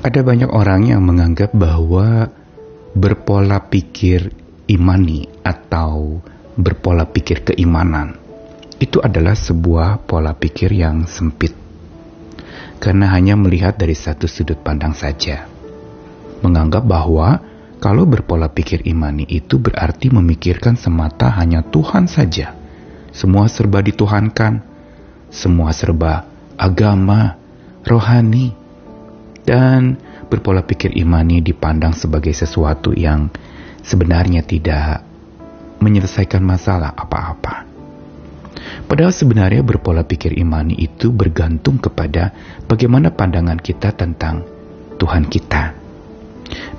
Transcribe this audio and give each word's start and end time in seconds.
Ada 0.00 0.24
banyak 0.24 0.48
orang 0.48 0.88
yang 0.88 1.04
menganggap 1.04 1.52
bahwa 1.52 2.32
berpola 2.96 3.60
pikir 3.68 4.32
imani 4.64 5.28
atau 5.44 6.24
berpola 6.56 7.04
pikir 7.04 7.44
keimanan 7.44 8.16
itu 8.80 8.96
adalah 8.96 9.36
sebuah 9.36 10.08
pola 10.08 10.32
pikir 10.32 10.72
yang 10.72 11.04
sempit 11.04 11.52
karena 12.80 13.12
hanya 13.12 13.36
melihat 13.36 13.76
dari 13.76 13.92
satu 13.92 14.24
sudut 14.24 14.56
pandang 14.64 14.96
saja. 14.96 15.44
Menganggap 16.40 16.80
bahwa 16.88 17.36
kalau 17.76 18.08
berpola 18.08 18.48
pikir 18.48 18.88
imani 18.88 19.28
itu 19.28 19.60
berarti 19.60 20.08
memikirkan 20.08 20.80
semata 20.80 21.28
hanya 21.36 21.60
Tuhan 21.60 22.08
saja. 22.08 22.56
Semua 23.12 23.52
serba 23.52 23.84
dituhankan, 23.84 24.64
semua 25.28 25.76
serba 25.76 26.24
agama, 26.56 27.36
rohani, 27.84 28.56
dan 29.44 29.96
berpola 30.30 30.62
pikir 30.62 30.94
imani 30.94 31.42
dipandang 31.42 31.96
sebagai 31.96 32.32
sesuatu 32.32 32.94
yang 32.94 33.32
sebenarnya 33.82 34.44
tidak 34.44 35.02
menyelesaikan 35.80 36.44
masalah 36.44 36.92
apa-apa. 36.92 37.66
Padahal 38.86 39.14
sebenarnya 39.14 39.64
berpola 39.64 40.04
pikir 40.04 40.36
imani 40.36 40.76
itu 40.76 41.10
bergantung 41.10 41.80
kepada 41.80 42.34
bagaimana 42.68 43.14
pandangan 43.14 43.56
kita 43.56 43.94
tentang 43.96 44.44
Tuhan 45.00 45.26
kita. 45.26 45.80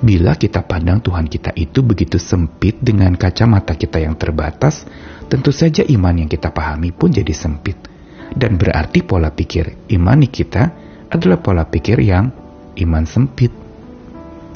Bila 0.04 0.36
kita 0.36 0.62
pandang 0.68 1.00
Tuhan 1.00 1.26
kita 1.26 1.56
itu 1.56 1.80
begitu 1.80 2.20
sempit 2.20 2.78
dengan 2.78 3.16
kacamata 3.16 3.74
kita 3.74 3.98
yang 4.04 4.14
terbatas, 4.14 4.84
tentu 5.26 5.50
saja 5.50 5.82
iman 5.88 6.22
yang 6.22 6.28
kita 6.30 6.52
pahami 6.52 6.92
pun 6.92 7.08
jadi 7.10 7.32
sempit. 7.32 7.80
Dan 8.32 8.56
berarti 8.56 9.04
pola 9.04 9.32
pikir 9.32 9.88
imani 9.92 10.28
kita 10.28 10.62
adalah 11.08 11.40
pola 11.40 11.64
pikir 11.68 12.00
yang 12.00 12.41
iman 12.78 13.04
sempit, 13.04 13.52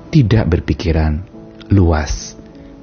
tidak 0.09 0.49
berpikiran 0.49 1.21
luas, 1.69 2.39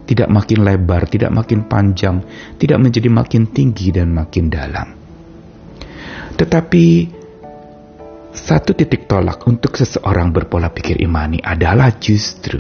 tidak 0.05 0.29
makin 0.29 0.61
lebar, 0.61 1.07
tidak 1.07 1.31
makin 1.33 1.65
panjang, 1.65 2.21
tidak 2.59 2.77
menjadi 2.77 3.09
makin 3.09 3.49
tinggi 3.49 3.89
dan 3.89 4.11
makin 4.13 4.51
dalam. 4.51 4.87
Tetapi 6.33 6.85
satu 8.33 8.73
titik 8.73 9.05
tolak 9.05 9.45
untuk 9.45 9.77
seseorang 9.77 10.33
berpola 10.33 10.73
pikir 10.73 10.97
imani 10.99 11.39
adalah 11.39 11.93
justru 11.97 12.59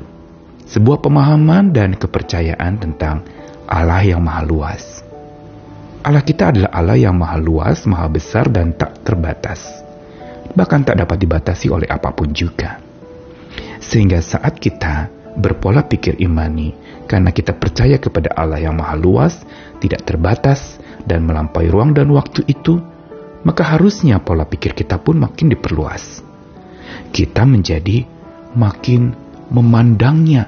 sebuah 0.69 1.01
pemahaman 1.01 1.73
dan 1.73 1.97
kepercayaan 1.97 2.73
tentang 2.79 3.25
Allah 3.67 4.05
yang 4.05 4.21
maha 4.23 4.41
luas. 4.45 5.01
Allah 6.03 6.23
kita 6.23 6.51
adalah 6.51 6.71
Allah 6.71 6.97
yang 6.99 7.15
maha 7.15 7.39
luas, 7.39 7.87
maha 7.87 8.11
besar, 8.11 8.51
dan 8.51 8.75
tak 8.75 9.01
terbatas 9.07 9.82
bahkan 10.53 10.85
tak 10.85 11.01
dapat 11.01 11.17
dibatasi 11.17 11.69
oleh 11.69 11.89
apa 11.89 12.13
pun 12.13 12.29
juga. 12.31 12.77
Sehingga 13.81 14.21
saat 14.23 14.57
kita 14.61 15.09
berpola 15.37 15.83
pikir 15.85 16.21
imani, 16.21 16.73
karena 17.09 17.33
kita 17.33 17.57
percaya 17.57 17.97
kepada 17.97 18.31
Allah 18.37 18.61
yang 18.61 18.77
maha 18.77 18.95
luas, 18.95 19.41
tidak 19.81 20.05
terbatas, 20.05 20.77
dan 21.03 21.25
melampaui 21.27 21.67
ruang 21.67 21.91
dan 21.91 22.07
waktu 22.13 22.45
itu, 22.47 22.79
maka 23.43 23.75
harusnya 23.75 24.23
pola 24.23 24.47
pikir 24.47 24.71
kita 24.71 25.01
pun 25.01 25.19
makin 25.19 25.51
diperluas. 25.51 26.23
Kita 27.11 27.43
menjadi 27.43 28.07
makin 28.55 29.11
memandangnya 29.51 30.47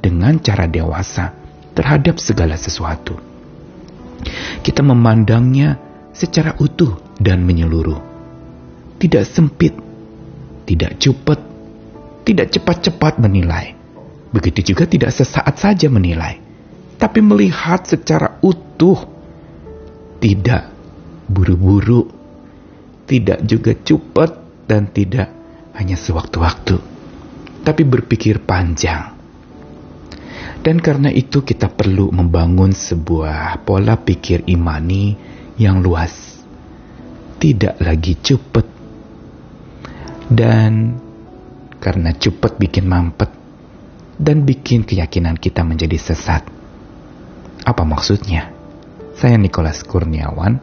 dengan 0.00 0.40
cara 0.40 0.64
dewasa 0.64 1.34
terhadap 1.76 2.16
segala 2.16 2.56
sesuatu. 2.56 3.18
Kita 4.62 4.80
memandangnya 4.80 5.76
secara 6.14 6.56
utuh 6.56 7.18
dan 7.18 7.42
menyeluruh 7.42 8.11
tidak 9.02 9.26
sempit, 9.26 9.74
tidak 10.62 10.94
cepat, 11.02 11.42
tidak 12.22 12.54
cepat-cepat 12.54 13.18
menilai. 13.18 13.74
Begitu 14.30 14.72
juga 14.72 14.86
tidak 14.86 15.10
sesaat 15.10 15.58
saja 15.58 15.90
menilai, 15.90 16.38
tapi 17.02 17.18
melihat 17.18 17.82
secara 17.82 18.38
utuh, 18.46 19.02
tidak 20.22 20.70
buru-buru, 21.26 22.06
tidak 23.10 23.42
juga 23.42 23.74
cepat 23.74 24.38
dan 24.70 24.86
tidak 24.94 25.34
hanya 25.74 25.98
sewaktu-waktu, 25.98 26.78
tapi 27.66 27.82
berpikir 27.82 28.38
panjang. 28.46 29.18
Dan 30.62 30.78
karena 30.78 31.10
itu 31.10 31.42
kita 31.42 31.74
perlu 31.74 32.14
membangun 32.14 32.70
sebuah 32.70 33.66
pola 33.66 33.98
pikir 33.98 34.46
imani 34.46 35.18
yang 35.58 35.82
luas. 35.82 36.38
Tidak 37.42 37.82
lagi 37.82 38.14
cepat 38.22 38.81
dan 40.32 40.96
karena 41.76 42.16
cepat 42.16 42.56
bikin 42.56 42.88
mampet 42.88 43.28
dan 44.16 44.48
bikin 44.48 44.88
keyakinan 44.88 45.36
kita 45.36 45.60
menjadi 45.60 46.00
sesat. 46.00 46.48
Apa 47.62 47.84
maksudnya? 47.84 48.48
Saya 49.12 49.36
Nikolas 49.36 49.84
Kurniawan 49.84 50.56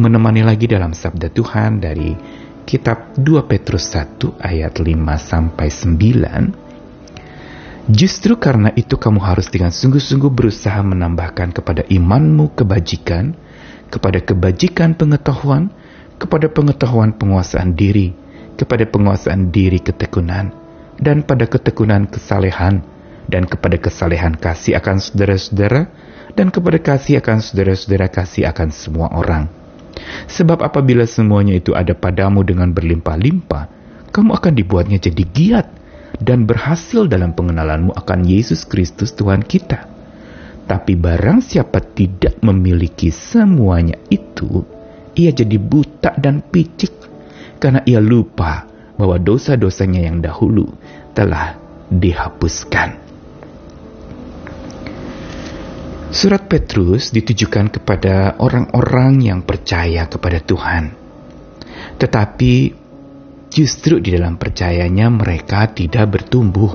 menemani 0.00 0.40
lagi 0.40 0.64
dalam 0.64 0.96
sabda 0.96 1.28
Tuhan 1.28 1.84
dari 1.84 2.16
kitab 2.64 3.12
2 3.18 3.44
Petrus 3.44 3.92
1 3.92 4.40
ayat 4.40 4.80
5 4.80 4.88
sampai 5.20 5.68
9. 5.68 7.90
Justru 7.90 8.38
karena 8.38 8.70
itu 8.78 8.94
kamu 8.96 9.18
harus 9.20 9.50
dengan 9.50 9.74
sungguh-sungguh 9.74 10.30
berusaha 10.30 10.78
menambahkan 10.80 11.50
kepada 11.50 11.82
imanmu 11.90 12.54
kebajikan, 12.54 13.34
kepada 13.90 14.22
kebajikan 14.22 14.94
pengetahuan, 14.94 15.74
kepada 16.16 16.46
pengetahuan 16.46 17.10
penguasaan 17.10 17.74
diri, 17.74 18.14
kepada 18.60 18.84
penguasaan 18.84 19.48
diri 19.48 19.80
ketekunan, 19.80 20.52
dan 21.00 21.24
pada 21.24 21.48
ketekunan 21.48 22.04
kesalehan, 22.12 22.84
dan 23.32 23.48
kepada 23.48 23.80
kesalehan 23.80 24.36
kasih 24.36 24.76
akan 24.76 25.00
saudara-saudara, 25.00 25.88
dan 26.36 26.52
kepada 26.52 26.76
kasih 26.76 27.24
akan 27.24 27.40
saudara-saudara 27.40 28.12
kasih 28.12 28.44
akan 28.52 28.68
semua 28.68 29.08
orang. 29.16 29.48
Sebab 30.28 30.60
apabila 30.60 31.08
semuanya 31.08 31.56
itu 31.56 31.72
ada 31.72 31.96
padamu 31.96 32.44
dengan 32.44 32.68
berlimpah-limpah, 32.76 33.64
kamu 34.12 34.30
akan 34.36 34.52
dibuatnya 34.52 35.00
jadi 35.00 35.24
giat 35.24 35.66
dan 36.20 36.44
berhasil 36.44 37.08
dalam 37.08 37.32
pengenalanmu 37.32 37.96
akan 37.96 38.28
Yesus 38.28 38.68
Kristus 38.68 39.16
Tuhan 39.16 39.40
kita. 39.40 39.88
Tapi 40.68 40.94
barang 40.94 41.42
siapa 41.42 41.82
tidak 41.82 42.38
memiliki 42.46 43.10
semuanya 43.10 43.98
itu, 44.06 44.62
ia 45.18 45.34
jadi 45.34 45.58
buta 45.58 46.14
dan 46.14 46.46
picik 46.46 47.09
karena 47.60 47.84
ia 47.84 48.00
lupa 48.00 48.64
bahwa 48.96 49.20
dosa-dosanya 49.20 50.08
yang 50.08 50.24
dahulu 50.24 50.66
telah 51.12 51.60
dihapuskan. 51.92 53.12
Surat 56.10 56.50
Petrus 56.50 57.14
ditujukan 57.14 57.70
kepada 57.70 58.34
orang-orang 58.42 59.22
yang 59.22 59.40
percaya 59.46 60.10
kepada 60.10 60.42
Tuhan. 60.42 60.90
Tetapi 62.02 62.54
justru 63.46 64.02
di 64.02 64.10
dalam 64.18 64.34
percayanya 64.34 65.06
mereka 65.06 65.70
tidak 65.70 66.18
bertumbuh. 66.18 66.74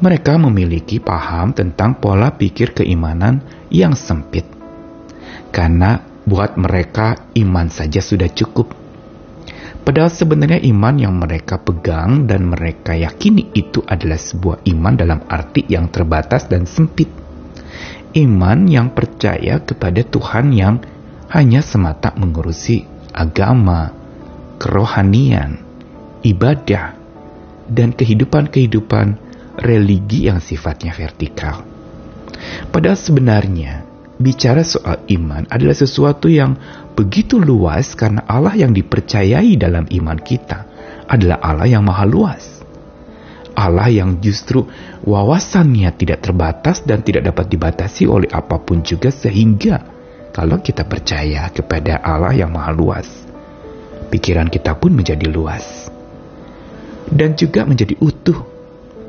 Mereka 0.00 0.38
memiliki 0.40 1.02
paham 1.02 1.52
tentang 1.52 1.98
pola 1.98 2.32
pikir 2.32 2.72
keimanan 2.72 3.66
yang 3.68 3.98
sempit. 3.98 4.46
Karena 5.50 5.98
buat 6.22 6.54
mereka 6.54 7.34
iman 7.34 7.66
saja 7.66 7.98
sudah 7.98 8.30
cukup. 8.30 8.79
Padahal 9.80 10.12
sebenarnya 10.12 10.60
iman 10.70 10.94
yang 11.00 11.16
mereka 11.16 11.56
pegang 11.56 12.28
dan 12.28 12.46
mereka 12.52 12.92
yakini 12.92 13.48
itu 13.56 13.80
adalah 13.82 14.20
sebuah 14.20 14.62
iman 14.68 14.94
dalam 14.94 15.20
arti 15.24 15.64
yang 15.66 15.88
terbatas 15.88 16.46
dan 16.46 16.68
sempit. 16.68 17.08
Iman 18.12 18.68
yang 18.68 18.92
percaya 18.92 19.62
kepada 19.62 20.04
Tuhan 20.04 20.52
yang 20.52 20.82
hanya 21.30 21.62
semata 21.62 22.12
mengurusi 22.18 22.84
agama, 23.14 23.94
kerohanian, 24.58 25.62
ibadah, 26.26 26.98
dan 27.70 27.94
kehidupan-kehidupan 27.94 29.16
religi 29.62 30.26
yang 30.26 30.42
sifatnya 30.42 30.90
vertikal. 30.92 31.62
Padahal 32.68 32.98
sebenarnya 32.98 33.89
bicara 34.20 34.60
soal 34.60 35.00
iman 35.08 35.48
adalah 35.48 35.72
sesuatu 35.72 36.28
yang 36.28 36.54
begitu 36.92 37.40
luas 37.40 37.96
karena 37.96 38.20
Allah 38.28 38.52
yang 38.52 38.76
dipercayai 38.76 39.56
dalam 39.56 39.88
iman 39.88 40.18
kita 40.20 40.68
adalah 41.08 41.40
Allah 41.40 41.66
yang 41.66 41.82
maha 41.82 42.04
luas. 42.04 42.60
Allah 43.56 43.90
yang 43.90 44.22
justru 44.22 44.62
wawasannya 45.02 45.90
tidak 45.98 46.22
terbatas 46.22 46.84
dan 46.86 47.02
tidak 47.02 47.32
dapat 47.32 47.50
dibatasi 47.50 48.06
oleh 48.06 48.30
apa 48.30 48.62
pun 48.62 48.84
juga 48.84 49.10
sehingga 49.10 49.82
kalau 50.30 50.62
kita 50.62 50.86
percaya 50.86 51.50
kepada 51.50 51.98
Allah 51.98 52.30
yang 52.30 52.54
maha 52.54 52.70
luas, 52.70 53.08
pikiran 54.14 54.46
kita 54.46 54.78
pun 54.78 54.94
menjadi 54.94 55.26
luas. 55.26 55.90
Dan 57.10 57.34
juga 57.34 57.66
menjadi 57.66 57.98
utuh. 57.98 58.38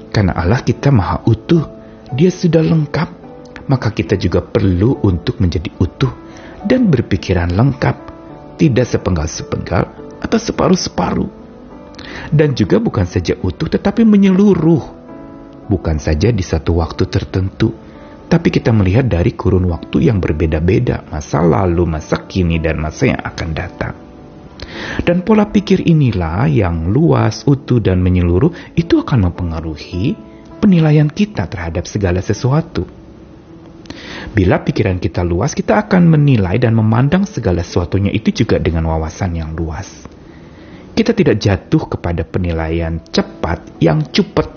Karena 0.10 0.34
Allah 0.34 0.66
kita 0.66 0.90
maha 0.90 1.22
utuh, 1.30 1.69
dia 2.18 2.34
sudah 2.34 2.66
lengkap 2.66 3.20
maka 3.68 3.94
kita 3.94 4.18
juga 4.18 4.42
perlu 4.42 5.02
untuk 5.06 5.38
menjadi 5.44 5.69
utuh 5.78 6.13
dan 6.66 6.88
berpikiran 6.90 7.52
lengkap, 7.52 7.96
tidak 8.58 8.86
sepenggal-sepenggal 8.86 9.84
atau 10.22 10.40
separuh-separuh. 10.40 11.30
Dan 12.30 12.54
juga 12.58 12.81
bukan 12.81 13.06
saja 13.06 13.38
utuh 13.42 13.69
tetapi 13.69 14.06
menyeluruh. 14.06 15.02
Bukan 15.69 15.98
saja 16.02 16.34
di 16.34 16.44
satu 16.44 16.81
waktu 16.81 17.08
tertentu, 17.08 17.72
tapi 18.28 18.48
kita 18.48 18.72
melihat 18.72 19.08
dari 19.08 19.36
kurun 19.36 19.68
waktu 19.68 20.08
yang 20.08 20.24
berbeda-beda, 20.24 21.04
masa 21.12 21.44
lalu, 21.44 21.84
masa 21.84 22.24
kini, 22.28 22.60
dan 22.60 22.80
masa 22.80 23.12
yang 23.12 23.22
akan 23.22 23.50
datang. 23.52 23.94
Dan 25.04 25.24
pola 25.28 25.48
pikir 25.52 25.84
inilah 25.84 26.48
yang 26.48 26.92
luas, 26.92 27.44
utuh, 27.44 27.84
dan 27.84 28.00
menyeluruh 28.00 28.75
itu 28.75 29.00
akan 29.00 29.31
mempengaruhi 29.31 30.16
penilaian 30.63 31.12
kita 31.12 31.50
terhadap 31.50 31.90
segala 31.90 32.24
sesuatu. 32.24 33.00
Bila 34.31 34.63
pikiran 34.63 34.95
kita 34.95 35.28
luas, 35.28 35.51
kita 35.51 35.75
akan 35.75 36.07
menilai 36.07 36.56
dan 36.56 36.72
memandang 36.72 37.28
segala 37.28 37.60
sesuatunya 37.68 38.16
itu 38.16 38.31
juga 38.31 38.63
dengan 38.63 38.88
wawasan 38.88 39.36
yang 39.36 39.51
luas. 39.51 40.07
Kita 40.95 41.12
tidak 41.12 41.36
jatuh 41.36 41.92
kepada 41.92 42.24
penilaian 42.24 43.04
cepat 43.12 43.83
yang 43.83 44.07
cepat. 44.07 44.48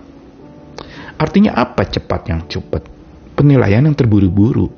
Artinya 1.19 1.59
apa 1.59 1.91
cepat 1.91 2.23
yang 2.31 2.47
cepat? 2.47 2.87
Penilaian 3.35 3.83
yang 3.83 3.99
terburu-buru. 3.99 4.71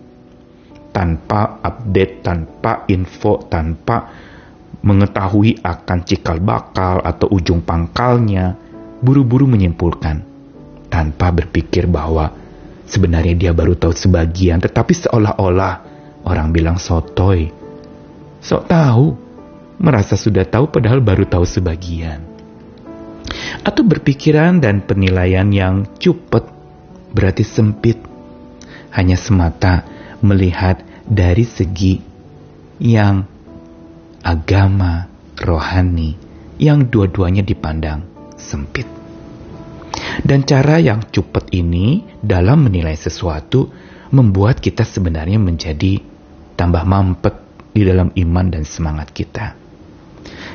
Tanpa 0.97 1.61
update, 1.61 2.25
tanpa 2.25 2.89
info, 2.89 3.45
tanpa 3.53 4.09
mengetahui 4.81 5.61
akan 5.61 5.99
cikal 6.09 6.41
bakal 6.41 7.05
atau 7.05 7.29
ujung 7.37 7.61
pangkalnya, 7.61 8.57
buru-buru 9.05 9.45
menyimpulkan 9.45 10.25
tanpa 10.89 11.37
berpikir 11.37 11.85
bahwa 11.85 12.46
Sebenarnya 12.87 13.35
dia 13.35 13.53
baru 13.53 13.75
tahu 13.75 13.91
sebagian, 13.91 14.63
tetapi 14.63 14.95
seolah-olah 14.95 15.75
orang 16.23 16.55
bilang 16.55 16.79
sotoy. 16.79 17.51
Sok 18.39 18.63
tahu, 18.71 19.07
merasa 19.83 20.15
sudah 20.15 20.47
tahu 20.47 20.71
padahal 20.71 21.03
baru 21.03 21.27
tahu 21.27 21.43
sebagian. 21.43 22.23
Atau 23.67 23.83
berpikiran 23.83 24.63
dan 24.63 24.87
penilaian 24.87 25.51
yang 25.51 25.99
cupet, 25.99 26.47
berarti 27.11 27.43
sempit. 27.43 27.99
Hanya 28.95 29.19
semata 29.19 29.85
melihat 30.23 30.81
dari 31.05 31.45
segi 31.45 32.01
yang 32.81 33.27
agama, 34.23 35.11
rohani, 35.37 36.17
yang 36.57 36.89
dua-duanya 36.89 37.45
dipandang 37.45 38.07
sempit. 38.39 38.89
Dan 40.25 40.49
cara 40.49 40.81
yang 40.81 41.05
cepat 41.13 41.53
ini 41.53 42.05
dalam 42.21 42.65
menilai 42.69 42.97
sesuatu 42.97 43.69
membuat 44.15 44.63
kita 44.63 44.87
sebenarnya 44.87 45.37
menjadi 45.37 46.01
tambah 46.57 46.85
mampet 46.87 47.35
di 47.77 47.83
dalam 47.85 48.09
iman 48.15 48.47
dan 48.49 48.65
semangat 48.65 49.13
kita. 49.13 49.53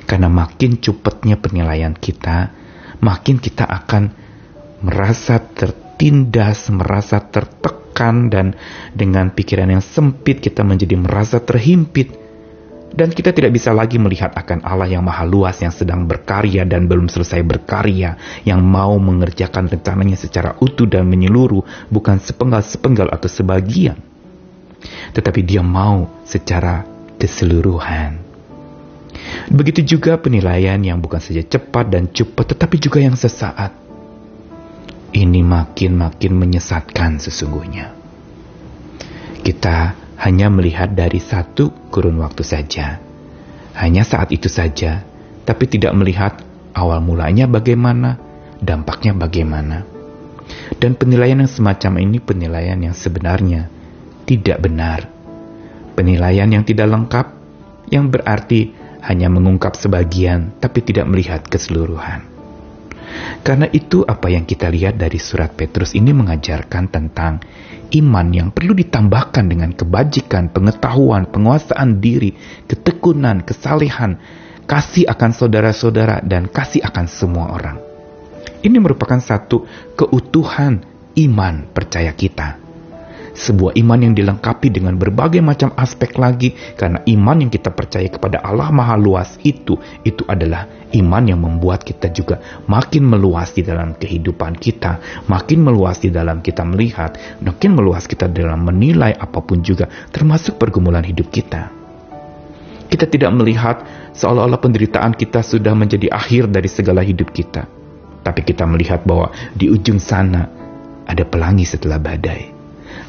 Karena 0.10 0.28
makin 0.28 0.82
cepatnya 0.82 1.38
penilaian 1.38 1.94
kita, 1.94 2.50
makin 3.06 3.38
kita 3.38 3.70
akan 3.70 4.04
merasa 4.82 5.38
tertindas, 5.38 6.74
merasa 6.74 7.22
tertekan 7.22 8.34
dan 8.34 8.58
dengan 8.98 9.30
pikiran 9.30 9.70
yang 9.70 9.84
sempit 9.86 10.42
kita 10.42 10.66
menjadi 10.66 10.98
merasa 10.98 11.38
terhimpit 11.38 12.21
dan 12.92 13.08
kita 13.16 13.32
tidak 13.32 13.56
bisa 13.56 13.72
lagi 13.72 13.96
melihat 13.96 14.36
akan 14.36 14.68
Allah 14.68 14.92
yang 14.92 15.08
maha 15.08 15.24
luas 15.24 15.56
yang 15.64 15.72
sedang 15.72 16.04
berkarya 16.04 16.68
dan 16.68 16.92
belum 16.92 17.08
selesai 17.08 17.40
berkarya, 17.40 18.20
yang 18.44 18.60
mau 18.60 19.00
mengerjakan 19.00 19.72
rencananya 19.72 20.20
secara 20.20 20.60
utuh 20.60 20.88
dan 20.88 21.08
menyeluruh, 21.08 21.64
bukan 21.88 22.20
sepenggal-sepenggal 22.20 23.08
atau 23.08 23.32
sebagian. 23.32 23.96
Tetapi 25.16 25.40
dia 25.40 25.64
mau 25.64 26.12
secara 26.28 26.84
keseluruhan. 27.16 28.20
Begitu 29.48 29.96
juga 29.96 30.20
penilaian 30.20 30.80
yang 30.84 31.00
bukan 31.00 31.24
saja 31.24 31.44
cepat 31.48 31.88
dan 31.88 32.12
cepat, 32.12 32.56
tetapi 32.56 32.76
juga 32.76 33.00
yang 33.00 33.16
sesaat. 33.16 33.72
Ini 35.12 35.44
makin-makin 35.44 36.32
menyesatkan 36.36 37.20
sesungguhnya. 37.20 37.92
Kita 39.44 40.01
hanya 40.22 40.54
melihat 40.54 40.94
dari 40.94 41.18
satu 41.18 41.74
kurun 41.90 42.22
waktu 42.22 42.46
saja. 42.46 43.02
Hanya 43.74 44.06
saat 44.06 44.30
itu 44.30 44.46
saja, 44.46 45.02
tapi 45.44 45.66
tidak 45.66 45.98
melihat 45.98 46.38
awal 46.78 47.02
mulanya 47.02 47.50
bagaimana, 47.50 48.22
dampaknya 48.62 49.18
bagaimana. 49.18 49.82
Dan 50.78 50.94
penilaian 50.94 51.42
yang 51.42 51.50
semacam 51.50 52.06
ini 52.06 52.22
penilaian 52.22 52.78
yang 52.78 52.94
sebenarnya 52.94 53.68
tidak 54.30 54.62
benar. 54.62 55.10
Penilaian 55.98 56.48
yang 56.48 56.64
tidak 56.64 56.88
lengkap, 56.88 57.28
yang 57.90 58.08
berarti 58.14 58.72
hanya 59.02 59.28
mengungkap 59.28 59.74
sebagian 59.74 60.54
tapi 60.62 60.86
tidak 60.86 61.10
melihat 61.10 61.42
keseluruhan. 61.44 62.31
Karena 63.40 63.72
itu 63.72 64.04
apa 64.04 64.28
yang 64.28 64.44
kita 64.44 64.68
lihat 64.68 65.00
dari 65.00 65.16
surat 65.16 65.56
Petrus 65.56 65.96
ini 65.96 66.12
mengajarkan 66.12 66.84
tentang 66.92 67.40
iman 67.96 68.28
yang 68.32 68.50
perlu 68.52 68.76
ditambahkan 68.76 69.48
dengan 69.48 69.72
kebajikan, 69.72 70.52
pengetahuan, 70.52 71.28
penguasaan 71.32 72.04
diri, 72.04 72.36
ketekunan, 72.68 73.44
kesalehan, 73.48 74.20
kasih 74.68 75.08
akan 75.08 75.32
saudara-saudara, 75.32 76.24
dan 76.24 76.48
kasih 76.48 76.84
akan 76.84 77.06
semua 77.12 77.52
orang. 77.52 77.78
Ini 78.62 78.78
merupakan 78.78 79.20
satu 79.20 79.66
keutuhan 79.98 80.86
iman 81.18 81.68
percaya 81.74 82.14
kita. 82.14 82.71
Sebuah 83.32 83.80
iman 83.80 84.00
yang 84.00 84.14
dilengkapi 84.14 84.68
dengan 84.68 85.00
berbagai 85.00 85.40
macam 85.40 85.72
aspek 85.80 86.20
lagi 86.20 86.52
karena 86.76 87.00
iman 87.08 87.48
yang 87.48 87.52
kita 87.52 87.72
percaya 87.72 88.12
kepada 88.12 88.44
Allah 88.44 88.68
Maha 88.76 89.00
Luas 89.00 89.40
itu 89.48 89.80
itu 90.04 90.28
adalah 90.28 90.68
iman 90.92 91.24
yang 91.24 91.40
membuat 91.40 91.88
kita 91.88 92.12
juga 92.12 92.44
makin 92.68 93.08
meluas 93.08 93.56
di 93.56 93.64
dalam 93.64 93.96
kehidupan 93.96 94.60
kita, 94.60 95.24
makin 95.32 95.64
meluas 95.64 96.04
di 96.04 96.12
dalam 96.12 96.44
kita 96.44 96.68
melihat, 96.68 97.16
makin 97.40 97.72
meluas 97.80 98.04
kita 98.04 98.28
dalam 98.28 98.68
menilai 98.68 99.16
apa 99.16 99.40
pun 99.40 99.64
juga 99.64 99.88
termasuk 100.12 100.60
pergumulan 100.60 101.04
hidup 101.04 101.32
kita. 101.32 101.72
Kita 102.92 103.08
tidak 103.08 103.32
melihat 103.32 103.88
seolah-olah 104.12 104.60
penderitaan 104.60 105.16
kita 105.16 105.40
sudah 105.40 105.72
menjadi 105.72 106.12
akhir 106.12 106.52
dari 106.52 106.68
segala 106.68 107.00
hidup 107.00 107.32
kita. 107.32 107.64
Tapi 108.22 108.42
kita 108.44 108.68
melihat 108.68 109.08
bahwa 109.08 109.32
di 109.56 109.72
ujung 109.72 109.98
sana 109.98 110.46
ada 111.08 111.24
pelangi 111.24 111.64
setelah 111.64 111.98
badai. 111.98 112.61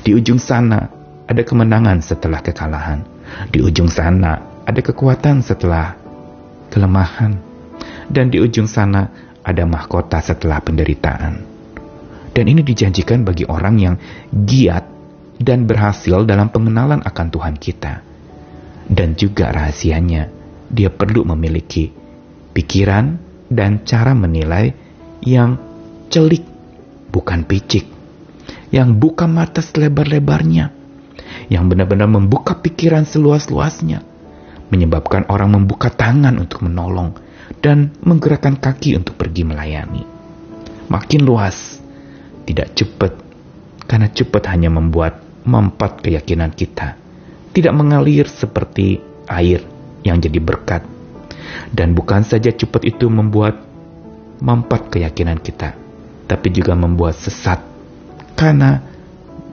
Di 0.03 0.11
ujung 0.19 0.43
sana 0.43 0.91
ada 1.27 1.43
kemenangan 1.47 2.03
setelah 2.03 2.43
kekalahan. 2.43 3.07
Di 3.49 3.63
ujung 3.63 3.87
sana 3.87 4.63
ada 4.67 4.81
kekuatan 4.83 5.41
setelah 5.41 5.95
kelemahan. 6.69 7.39
Dan 8.11 8.29
di 8.29 8.43
ujung 8.43 8.67
sana 8.67 9.09
ada 9.43 9.63
mahkota 9.63 10.19
setelah 10.19 10.59
penderitaan. 10.59 11.35
Dan 12.33 12.45
ini 12.49 12.65
dijanjikan 12.65 13.23
bagi 13.23 13.45
orang 13.45 13.77
yang 13.77 13.95
giat 14.33 14.85
dan 15.37 15.69
berhasil 15.69 16.25
dalam 16.25 16.49
pengenalan 16.49 17.05
akan 17.05 17.27
Tuhan 17.29 17.57
kita. 17.61 18.01
Dan 18.89 19.15
juga 19.15 19.53
rahasianya, 19.53 20.29
dia 20.73 20.89
perlu 20.89 21.29
memiliki 21.29 21.93
pikiran 22.57 23.21
dan 23.53 23.85
cara 23.85 24.17
menilai 24.17 24.73
yang 25.23 25.61
celik, 26.09 26.45
bukan 27.13 27.45
picik 27.45 27.92
yang 28.73 28.97
buka 28.97 29.29
mata 29.29 29.61
selebar-lebarnya, 29.61 30.73
yang 31.53 31.69
benar-benar 31.69 32.09
membuka 32.09 32.57
pikiran 32.57 33.05
seluas-luasnya, 33.05 34.01
menyebabkan 34.73 35.29
orang 35.29 35.61
membuka 35.61 35.93
tangan 35.93 36.41
untuk 36.41 36.65
menolong 36.65 37.13
dan 37.61 37.93
menggerakkan 38.01 38.57
kaki 38.57 38.97
untuk 38.97 39.21
pergi 39.21 39.45
melayani. 39.45 40.09
Makin 40.89 41.21
luas, 41.21 41.85
tidak 42.49 42.73
cepat, 42.73 43.13
karena 43.85 44.09
cepat 44.09 44.49
hanya 44.49 44.73
membuat 44.73 45.21
mempat 45.45 46.01
keyakinan 46.01 46.57
kita, 46.57 46.97
tidak 47.53 47.77
mengalir 47.77 48.25
seperti 48.25 49.05
air 49.29 49.61
yang 50.01 50.17
jadi 50.17 50.41
berkat. 50.41 50.89
Dan 51.69 51.93
bukan 51.93 52.25
saja 52.25 52.49
cepat 52.49 52.89
itu 52.89 53.13
membuat 53.13 53.61
mempat 54.41 54.89
keyakinan 54.89 55.37
kita, 55.45 55.77
tapi 56.25 56.49
juga 56.49 56.73
membuat 56.73 57.21
sesat 57.21 57.72
karena 58.43 58.83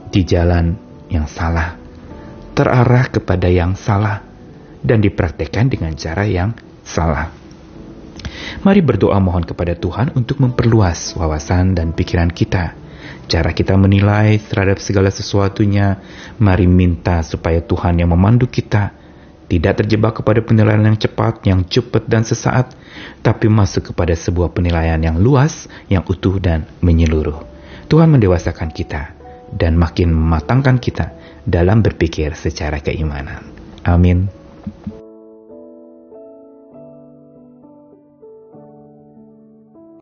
di 0.09 0.25
jalan 0.25 0.73
yang 1.13 1.29
salah, 1.29 1.77
terarah 2.57 3.05
kepada 3.13 3.45
yang 3.45 3.77
salah, 3.77 4.25
dan 4.81 4.97
dipraktekkan 4.97 5.69
dengan 5.69 5.93
cara 5.93 6.25
yang 6.25 6.57
salah. 6.81 7.29
Mari 8.65 8.81
berdoa 8.81 9.21
mohon 9.21 9.45
kepada 9.45 9.77
Tuhan 9.77 10.17
untuk 10.17 10.41
memperluas 10.41 11.13
wawasan 11.13 11.77
dan 11.77 11.93
pikiran 11.93 12.33
kita. 12.33 12.73
Cara 13.29 13.53
kita 13.53 13.77
menilai 13.77 14.41
terhadap 14.41 14.81
segala 14.81 15.13
sesuatunya, 15.13 16.01
mari 16.41 16.65
minta 16.65 17.21
supaya 17.21 17.61
Tuhan 17.61 18.01
yang 18.01 18.09
memandu 18.09 18.49
kita 18.49 18.97
tidak 19.45 19.85
terjebak 19.85 20.17
kepada 20.17 20.41
penilaian 20.41 20.81
yang 20.81 20.97
cepat, 20.97 21.45
yang 21.45 21.61
cepat 21.61 22.09
dan 22.09 22.25
sesaat, 22.25 22.73
tapi 23.21 23.53
masuk 23.53 23.93
kepada 23.93 24.17
sebuah 24.17 24.49
penilaian 24.49 24.97
yang 24.97 25.21
luas, 25.21 25.69
yang 25.93 26.01
utuh 26.09 26.41
dan 26.41 26.65
menyeluruh. 26.81 27.58
Tuhan 27.89 28.13
mendewasakan 28.13 28.69
kita 28.69 29.17
dan 29.49 29.73
makin 29.73 30.13
mematangkan 30.13 30.77
kita 30.77 31.09
dalam 31.41 31.81
berpikir 31.81 32.37
secara 32.37 32.77
keimanan. 32.85 33.41
Amin. 33.81 34.29